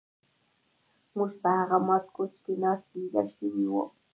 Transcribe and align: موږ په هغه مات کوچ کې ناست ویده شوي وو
موږ 1.17 1.31
په 1.41 1.49
هغه 1.59 1.77
مات 1.87 2.05
کوچ 2.15 2.31
کې 2.43 2.53
ناست 2.63 2.87
ویده 2.95 3.23
شوي 3.35 3.65
وو 3.71 3.83